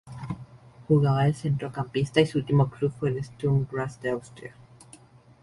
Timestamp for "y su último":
2.21-2.71